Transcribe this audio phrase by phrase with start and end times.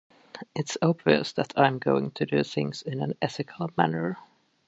[0.55, 4.17] It's obvious that I'm going to do things in an ethical manner.